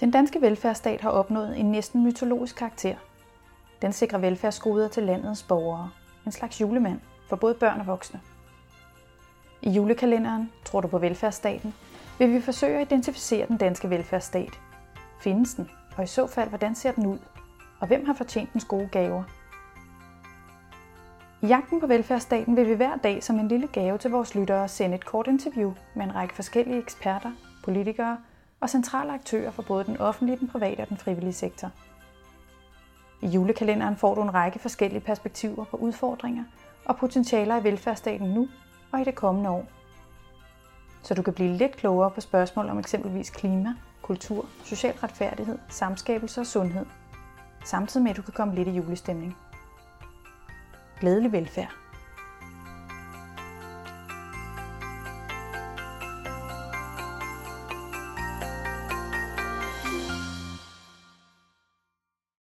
Den 0.00 0.10
danske 0.10 0.40
velfærdsstat 0.40 1.00
har 1.00 1.10
opnået 1.10 1.58
en 1.58 1.72
næsten 1.72 2.04
mytologisk 2.04 2.56
karakter. 2.56 2.94
Den 3.82 3.92
sikrer 3.92 4.18
velfærdsgoder 4.18 4.88
til 4.88 5.02
landets 5.02 5.42
borgere. 5.42 5.90
En 6.26 6.32
slags 6.32 6.60
julemand 6.60 7.00
for 7.28 7.36
både 7.36 7.54
børn 7.54 7.80
og 7.80 7.86
voksne. 7.86 8.20
I 9.62 9.70
julekalenderen 9.70 10.52
Tror 10.64 10.80
du 10.80 10.88
på 10.88 10.98
velfærdsstaten? 10.98 11.74
vil 12.18 12.34
vi 12.34 12.40
forsøge 12.40 12.78
at 12.78 12.92
identificere 12.92 13.46
den 13.46 13.56
danske 13.56 13.90
velfærdsstat. 13.90 14.60
Findes 15.20 15.54
den? 15.54 15.70
Og 15.96 16.04
i 16.04 16.06
så 16.06 16.26
fald, 16.26 16.48
hvordan 16.48 16.74
ser 16.74 16.92
den 16.92 17.06
ud? 17.06 17.18
Og 17.80 17.86
hvem 17.86 18.06
har 18.06 18.14
fortjent 18.14 18.52
dens 18.52 18.64
gode 18.64 18.88
gaver? 18.92 19.22
I 21.42 21.46
jagten 21.46 21.80
på 21.80 21.86
velfærdsstaten 21.86 22.56
vil 22.56 22.68
vi 22.68 22.74
hver 22.74 22.96
dag 22.96 23.22
som 23.22 23.38
en 23.38 23.48
lille 23.48 23.66
gave 23.66 23.98
til 23.98 24.10
vores 24.10 24.34
lyttere 24.34 24.68
sende 24.68 24.96
et 24.96 25.04
kort 25.04 25.26
interview 25.26 25.72
med 25.94 26.04
en 26.04 26.14
række 26.14 26.34
forskellige 26.34 26.78
eksperter, 26.78 27.30
politikere 27.64 28.16
og 28.60 28.70
centrale 28.70 29.12
aktører 29.12 29.50
fra 29.50 29.62
både 29.62 29.84
den 29.84 29.96
offentlige, 29.96 30.36
den 30.36 30.48
private 30.48 30.80
og 30.80 30.88
den 30.88 30.96
frivillige 30.96 31.32
sektor. 31.32 31.70
I 33.22 33.26
julekalenderen 33.26 33.96
får 33.96 34.14
du 34.14 34.22
en 34.22 34.34
række 34.34 34.58
forskellige 34.58 35.00
perspektiver 35.00 35.64
på 35.64 35.76
udfordringer 35.76 36.44
og 36.84 36.96
potentialer 36.96 37.60
i 37.60 37.64
velfærdsstaten 37.64 38.30
nu 38.30 38.48
og 38.92 39.00
i 39.00 39.04
det 39.04 39.14
kommende 39.14 39.50
år. 39.50 39.66
Så 41.02 41.14
du 41.14 41.22
kan 41.22 41.34
blive 41.34 41.56
lidt 41.56 41.76
klogere 41.76 42.10
på 42.10 42.20
spørgsmål 42.20 42.68
om 42.68 42.78
eksempelvis 42.78 43.30
klima, 43.30 43.74
kultur, 44.02 44.46
social 44.64 44.94
retfærdighed, 44.94 45.58
samskabelse 45.68 46.40
og 46.40 46.46
sundhed. 46.46 46.86
Samtidig 47.64 48.02
med 48.04 48.10
at 48.10 48.16
du 48.16 48.22
kan 48.22 48.34
komme 48.34 48.54
lidt 48.54 48.68
i 48.68 48.70
julestemning. 48.70 49.36
Glædelig 51.00 51.32
velfærd. 51.32 51.79